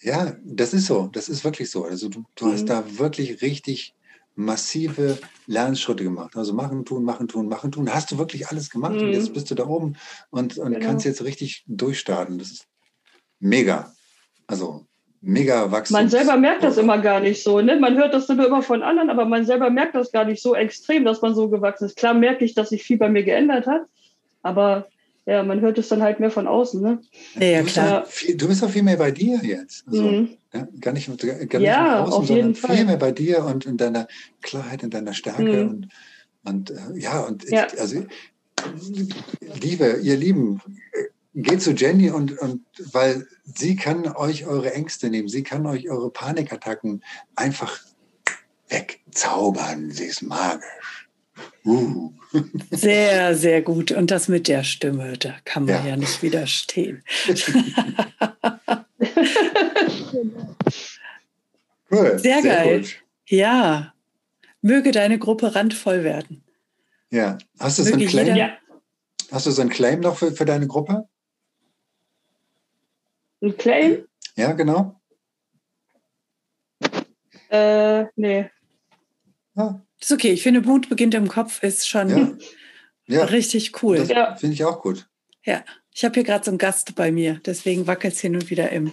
[0.00, 1.08] Ja, das ist so.
[1.12, 1.84] Das ist wirklich so.
[1.84, 2.52] Also du, du mhm.
[2.52, 3.94] hast da wirklich richtig
[4.34, 6.36] massive Lernschritte gemacht.
[6.36, 7.92] Also machen, tun, machen, tun, machen, tun.
[7.92, 9.02] Hast du wirklich alles gemacht mhm.
[9.02, 9.96] und jetzt bist du da oben
[10.30, 10.86] und, und genau.
[10.86, 12.38] kannst jetzt richtig durchstarten.
[12.38, 12.66] Das ist
[13.38, 13.92] mega.
[14.46, 14.86] Also
[15.20, 15.98] mega Wachstum.
[15.98, 17.60] Man selber merkt das immer gar nicht so.
[17.60, 17.76] Ne?
[17.78, 20.54] Man hört das nur immer von anderen, aber man selber merkt das gar nicht so
[20.54, 21.96] extrem, dass man so gewachsen ist.
[21.96, 23.82] Klar merke ich, dass sich viel bei mir geändert hat,
[24.42, 24.88] aber
[25.24, 26.82] ja, man hört es dann halt mehr von außen.
[26.82, 27.00] Ne?
[27.36, 28.04] Ja, ja klar.
[28.06, 29.84] Viel, du bist auch viel mehr bei dir jetzt.
[29.86, 30.36] Also, mhm.
[30.52, 33.64] Ja, gar nicht, gar nicht ja, außen, auf jeden sondern viel mehr bei dir und
[33.66, 34.06] in deiner
[34.42, 35.42] Klarheit, in deiner Stärke.
[35.42, 35.68] Mhm.
[35.68, 35.88] Und,
[36.44, 37.66] und äh, ja, und ja.
[37.72, 38.04] Ich, also
[39.60, 40.60] Liebe, ihr Lieben,
[41.34, 42.60] geht zu Jenny und, und
[42.92, 47.02] weil sie kann euch eure Ängste nehmen, sie kann euch eure Panikattacken
[47.34, 47.80] einfach
[48.68, 49.90] wegzaubern.
[49.90, 51.08] Sie ist magisch.
[51.64, 52.12] Uh.
[52.70, 53.92] Sehr, sehr gut.
[53.92, 57.04] Und das mit der Stimme, da kann man ja, ja nicht widerstehen.
[61.90, 62.18] cool.
[62.18, 62.80] Sehr, sehr geil.
[62.80, 63.02] Gut.
[63.26, 63.94] Ja.
[64.60, 66.44] Möge deine Gruppe randvoll werden.
[67.10, 67.38] Ja.
[67.58, 68.36] Hast du so einen Claim?
[68.36, 68.56] Ja.
[69.30, 71.08] Hast du so einen Claim noch für, für deine Gruppe?
[73.42, 74.06] Ein Claim?
[74.36, 75.00] Ja, genau.
[77.50, 78.50] Äh, nee.
[79.54, 79.82] Ja.
[80.00, 80.32] Ist okay.
[80.32, 83.16] Ich finde, Mut beginnt im Kopf ist schon ja.
[83.18, 83.24] Ja.
[83.30, 84.02] richtig cool.
[84.04, 84.36] Ja.
[84.36, 85.08] finde ich auch gut.
[85.44, 85.64] Ja.
[85.94, 88.70] Ich habe hier gerade so einen Gast bei mir, deswegen wackelt es hin und wieder
[88.70, 88.92] im,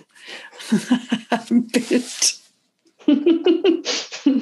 [1.49, 2.39] im Bild.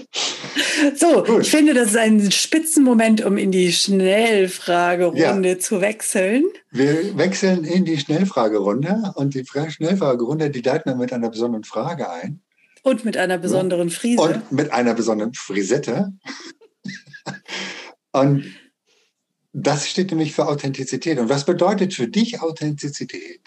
[0.95, 1.41] so, Gut.
[1.41, 5.59] ich finde, das ist ein Spitzenmoment, um in die Schnellfragerunde ja.
[5.59, 6.45] zu wechseln.
[6.71, 12.09] Wir wechseln in die Schnellfragerunde und die Schnellfragerunde, die leiten wir mit einer besonderen Frage
[12.09, 12.41] ein.
[12.83, 14.21] Und mit einer besonderen Frise.
[14.21, 16.13] Und mit einer besonderen Frisette.
[18.11, 18.45] und
[19.59, 21.17] das steht nämlich für Authentizität.
[21.17, 23.41] Und was bedeutet für dich Authentizität?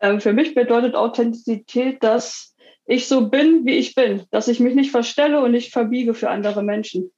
[0.00, 4.74] Ähm, für mich bedeutet Authentizität, dass ich so bin, wie ich bin, dass ich mich
[4.74, 7.12] nicht verstelle und nicht verbiege für andere Menschen.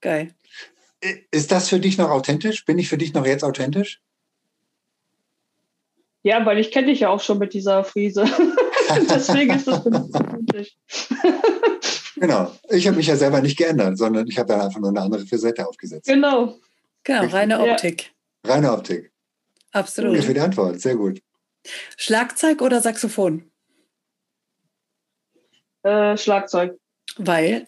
[0.00, 0.34] Geil.
[1.30, 2.64] Ist das für dich noch authentisch?
[2.64, 4.00] Bin ich für dich noch jetzt authentisch?
[6.22, 8.24] Ja, weil ich kenne dich ja auch schon mit dieser Friese.
[9.10, 10.78] Deswegen ist das für mich so mutig.
[12.20, 12.52] Genau.
[12.70, 15.26] Ich habe mich ja selber nicht geändert, sondern ich habe ja einfach nur eine andere
[15.26, 16.06] Facette aufgesetzt.
[16.06, 16.58] Genau.
[17.04, 18.12] Genau, reine Optik.
[18.44, 18.52] Ja.
[18.52, 19.12] Reine Optik.
[19.72, 20.12] Absolut.
[20.12, 20.80] Danke für die Antwort.
[20.80, 21.22] Sehr gut.
[21.96, 23.50] Schlagzeug oder Saxophon?
[25.82, 26.78] Äh, Schlagzeug.
[27.16, 27.66] Weil?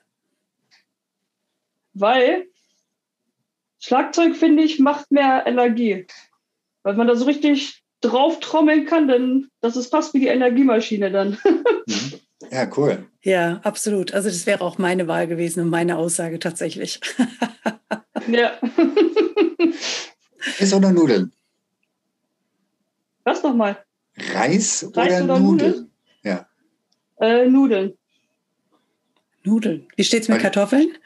[1.92, 2.46] Weil
[3.78, 6.06] Schlagzeug, finde ich, macht mehr Energie.
[6.82, 11.10] Weil man da so richtig drauf trommeln kann, dann das ist fast wie die Energiemaschine
[11.10, 11.38] dann.
[11.86, 12.20] Mhm.
[12.50, 13.06] Ja, cool.
[13.22, 14.14] Ja, absolut.
[14.14, 17.00] Also das wäre auch meine Wahl gewesen und meine Aussage tatsächlich.
[18.28, 18.52] ja.
[20.58, 21.32] Reis oder Nudeln?
[23.24, 23.84] Was nochmal?
[24.34, 25.70] Reis, Reis oder, oder, Nudeln?
[25.70, 25.90] Nudeln?
[26.22, 26.46] Ja.
[27.20, 27.98] Äh, Nudeln.
[29.44, 29.86] Nudeln.
[29.96, 30.96] Wie steht es mit Kartoffeln?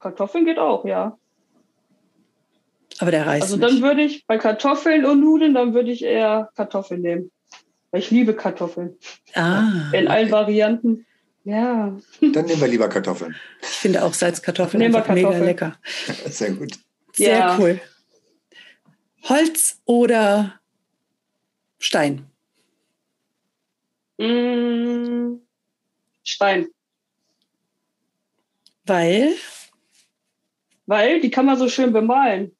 [0.00, 1.18] Kartoffeln geht auch, ja.
[2.98, 3.42] Aber der Reis.
[3.42, 3.82] Also dann nicht.
[3.82, 7.30] würde ich bei Kartoffeln und Nudeln, dann würde ich eher Kartoffeln nehmen.
[7.90, 8.96] Weil ich liebe Kartoffeln.
[9.34, 9.90] Ah.
[9.92, 11.06] In allen Varianten.
[11.44, 11.96] Ja.
[12.20, 13.34] Dann nehmen wir lieber Kartoffeln.
[13.62, 15.78] Ich finde auch Salzkartoffeln nehmen einfach mega lecker.
[16.26, 16.78] Sehr gut.
[17.14, 17.58] Sehr ja.
[17.58, 17.80] cool.
[19.28, 20.60] Holz oder
[21.78, 22.26] Stein?
[24.18, 25.36] Mm,
[26.22, 26.68] Stein.
[28.84, 29.34] Weil?
[30.86, 32.52] Weil die kann man so schön bemalen.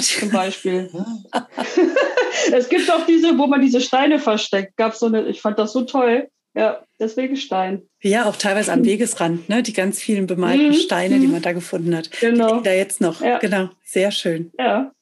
[0.00, 0.90] Zum Beispiel.
[2.52, 4.76] es gibt auch diese, wo man diese Steine versteckt.
[4.76, 6.28] Gab so eine, ich fand das so toll.
[6.56, 7.82] Ja, deswegen Stein.
[8.00, 9.62] Ja, auch teilweise am Wegesrand, ne?
[9.62, 10.74] Die ganz vielen bemalten mhm.
[10.74, 11.32] Steine, die mhm.
[11.32, 12.10] man da gefunden hat.
[12.20, 12.58] Genau.
[12.58, 13.20] Die da jetzt noch.
[13.20, 13.38] Ja.
[13.38, 13.70] Genau.
[13.82, 14.52] Sehr schön.
[14.58, 14.92] Ja.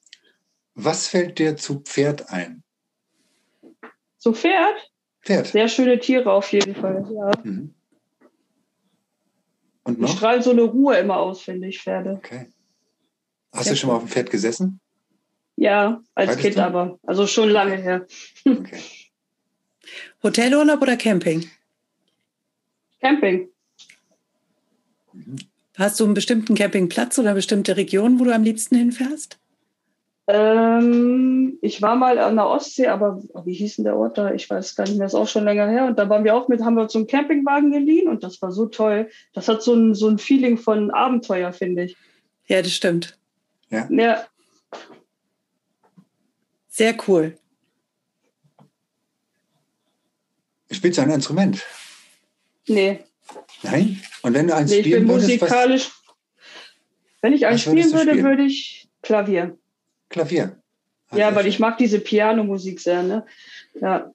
[0.73, 2.63] Was fällt dir zu Pferd ein?
[4.17, 4.91] Zu Pferd?
[5.21, 5.47] Pferd.
[5.47, 7.31] Sehr schöne Tiere auf jeden Fall, ja.
[7.43, 7.75] Mhm.
[9.83, 10.09] Und noch?
[10.09, 12.13] Die strahlen so eine Ruhe immer aus, finde ich, Pferde.
[12.13, 12.47] Okay.
[13.53, 13.73] Hast ja.
[13.73, 14.79] du schon mal auf dem Pferd gesessen?
[15.55, 16.63] Ja, als Reitest Kind du?
[16.63, 16.99] aber.
[17.03, 18.07] Also schon lange her.
[18.45, 18.79] Okay.
[20.23, 21.49] Hotelurlaub oder Camping?
[23.01, 23.49] Camping.
[25.77, 29.37] Hast du einen bestimmten Campingplatz oder eine bestimmte Region, wo du am liebsten hinfährst?
[30.25, 34.33] Ähm, ich war mal an der Ostsee, aber wie hieß denn der Ort da?
[34.33, 35.85] Ich weiß gar nicht mehr, ist auch schon länger her.
[35.85, 38.41] Und da waren wir auch mit, haben wir uns so einen Campingwagen geliehen und das
[38.41, 39.09] war so toll.
[39.33, 41.97] Das hat so ein, so ein Feeling von Abenteuer, finde ich.
[42.47, 43.17] Ja, das stimmt.
[43.69, 43.89] Ja.
[43.91, 44.23] ja.
[46.73, 47.37] Sehr cool.
[50.71, 51.63] Spielst du ein Instrument?
[52.67, 53.01] Nee.
[53.61, 54.01] Nein?
[54.23, 55.91] Und wenn du eins nee, spielen ich bin würdest, musikalisch.
[57.21, 58.25] Wenn ich eins spielen würde, spielen?
[58.25, 59.55] würde ich Klavier.
[60.09, 60.59] Klavier.
[61.09, 63.23] Ah, ja, weil ich mag diese Pianomusik sehr, ne?
[63.79, 64.11] Ja.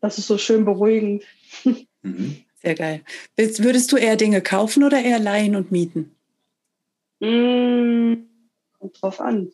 [0.00, 1.24] Das ist so schön beruhigend.
[2.02, 2.42] Mhm.
[2.62, 3.04] Sehr geil.
[3.36, 6.16] Würdest du eher Dinge kaufen oder eher leihen und mieten?
[7.18, 8.16] Mmh,
[8.78, 9.52] kommt drauf an.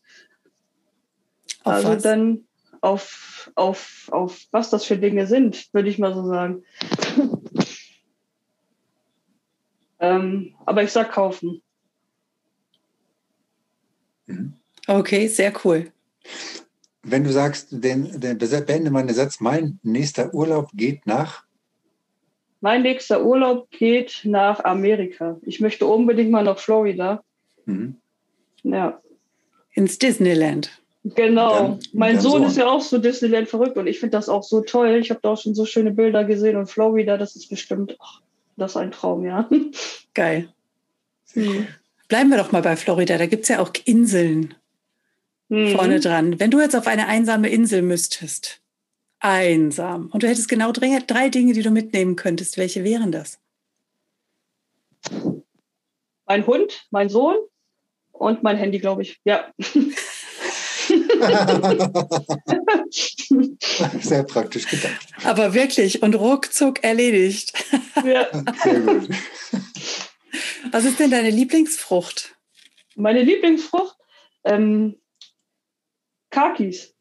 [1.66, 2.02] Auf also was?
[2.04, 2.44] dann
[2.80, 6.62] auf, auf, auf was das für Dinge sind, würde ich mal so sagen.
[9.98, 11.60] ähm, aber ich sag kaufen.
[14.86, 15.90] Okay, sehr cool.
[17.02, 21.44] Wenn du sagst, den, den beende meinen Satz, mein nächster Urlaub geht nach?
[22.60, 25.36] Mein nächster Urlaub geht nach Amerika.
[25.42, 27.24] Ich möchte unbedingt mal nach Florida.
[27.64, 27.96] Mhm.
[28.62, 29.00] Ja.
[29.72, 30.80] Ins Disneyland.
[31.14, 31.52] Genau.
[31.52, 32.48] Dann, mein Sohn so.
[32.48, 34.96] ist ja auch so Disneyland verrückt und ich finde das auch so toll.
[35.00, 38.20] Ich habe da auch schon so schöne Bilder gesehen und Florida, das ist bestimmt, ach,
[38.56, 39.48] das ist ein Traum, ja.
[40.14, 40.48] Geil.
[41.32, 41.66] Hm.
[42.08, 43.18] Bleiben wir doch mal bei Florida.
[43.18, 44.54] Da gibt es ja auch Inseln
[45.48, 45.76] Mhm.
[45.76, 46.40] vorne dran.
[46.40, 48.60] Wenn du jetzt auf eine einsame Insel müsstest,
[49.20, 53.38] einsam, und du hättest genau drei, drei Dinge, die du mitnehmen könntest, welche wären das?
[56.26, 57.36] Mein Hund, mein Sohn
[58.12, 59.20] und mein Handy, glaube ich.
[59.24, 59.52] Ja.
[64.00, 65.08] Sehr praktisch gedacht.
[65.24, 67.52] Aber wirklich und ruckzuck erledigt.
[68.04, 68.26] ja.
[68.62, 69.08] Sehr gut.
[70.72, 72.36] Was ist denn deine Lieblingsfrucht?
[72.94, 73.96] Meine Lieblingsfrucht?
[74.44, 74.96] Ähm,
[76.30, 76.94] Kakis.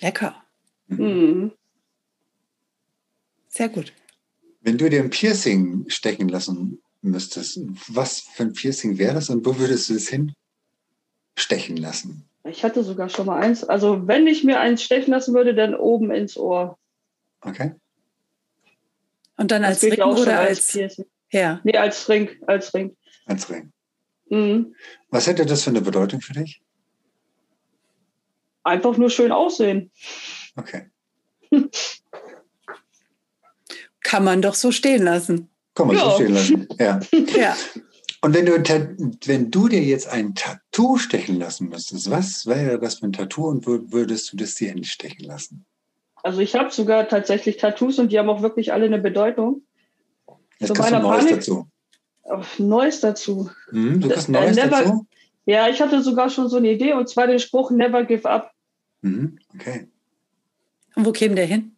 [0.00, 0.42] Lecker.
[0.88, 1.52] Mhm.
[3.48, 3.92] Sehr gut.
[4.60, 9.44] Wenn du dir ein Piercing stechen lassen müsstest, was für ein Piercing wäre das und
[9.46, 12.28] wo würdest du es hinstechen lassen?
[12.48, 13.64] Ich hatte sogar schon mal eins.
[13.64, 16.78] Also wenn ich mir eins stechen lassen würde, dann oben ins Ohr.
[17.40, 17.74] Okay.
[19.36, 20.72] Und dann als Ring oder als als.
[20.72, 21.04] Piercing.
[21.30, 21.60] Ja.
[21.64, 22.30] Nee, als Ring.
[22.46, 22.96] Als Ring.
[23.26, 23.72] Als Ring.
[24.28, 24.74] Mhm.
[25.10, 26.62] Was hätte das für eine Bedeutung für dich?
[28.64, 29.90] Einfach nur schön aussehen.
[30.56, 30.90] Okay.
[34.02, 35.50] Kann man doch so stehen lassen.
[35.74, 36.02] Kann man Ja.
[36.04, 36.68] so stehen lassen.
[36.78, 37.00] Ja.
[37.36, 37.56] Ja.
[38.26, 38.54] Und wenn du,
[39.26, 43.46] wenn du dir jetzt ein Tattoo stechen lassen müsstest, was wäre das für ein Tattoo
[43.46, 45.64] und würdest du das dir entstechen lassen?
[46.24, 49.62] Also ich habe sogar tatsächlich Tattoos und die haben auch wirklich alle eine Bedeutung.
[50.58, 51.68] Jetzt kriegst du Neues Panik, dazu.
[52.58, 53.48] Neues dazu.
[53.68, 55.06] Hm, du kriegst Neues never, dazu?
[55.44, 58.50] Ja, ich hatte sogar schon so eine Idee und zwar den Spruch Never give up.
[59.02, 59.86] Mhm, okay.
[60.96, 61.76] Und wo käme der hin?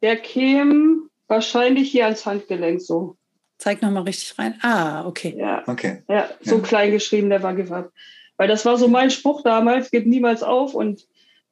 [0.00, 3.18] Der käme wahrscheinlich hier ans Handgelenk so.
[3.60, 4.54] Zeig nochmal richtig rein.
[4.62, 5.34] Ah, okay.
[5.36, 6.02] Ja, okay.
[6.08, 6.62] ja so ja.
[6.62, 7.92] klein geschrieben, Never give up.
[8.38, 11.06] Weil das war so mein Spruch damals, geht niemals auf und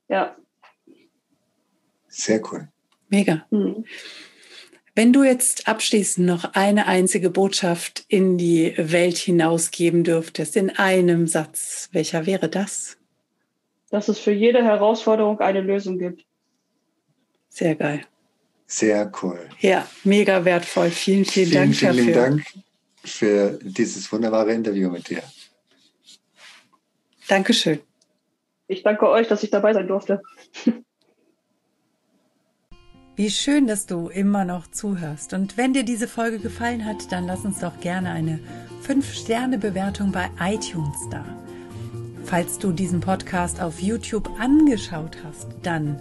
[0.08, 0.34] ja.
[2.08, 2.68] Sehr cool.
[3.10, 3.44] Mega.
[3.50, 3.84] Mhm.
[4.94, 11.26] Wenn du jetzt abschließend noch eine einzige Botschaft in die Welt hinausgeben dürftest, in einem
[11.26, 12.96] Satz, welcher wäre das?
[13.90, 16.24] Dass es für jede Herausforderung eine Lösung gibt.
[17.50, 18.00] Sehr geil.
[18.70, 19.48] Sehr cool.
[19.60, 20.90] Ja, mega wertvoll.
[20.90, 22.04] Vielen, vielen, vielen Dank vielen, dafür.
[22.04, 22.46] Vielen Dank
[23.02, 25.22] für dieses wunderbare Interview mit dir.
[27.28, 27.80] Dankeschön.
[28.66, 30.20] Ich danke euch, dass ich dabei sein durfte.
[33.16, 35.32] Wie schön, dass du immer noch zuhörst.
[35.32, 38.38] Und wenn dir diese Folge gefallen hat, dann lass uns doch gerne eine
[38.86, 41.24] 5-Sterne-Bewertung bei iTunes da.
[42.24, 46.00] Falls du diesen Podcast auf YouTube angeschaut hast, dann